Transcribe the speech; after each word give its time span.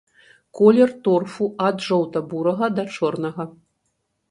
Колер 0.59 0.91
торфу 1.07 1.45
ад 1.67 1.77
жоўта-бурага 1.89 2.73
да 2.81 2.89
чорнага. 2.95 3.49